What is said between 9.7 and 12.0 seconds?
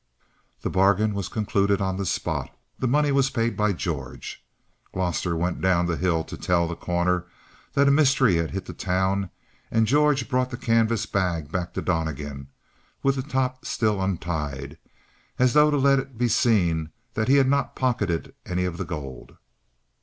George brought the canvas bag back to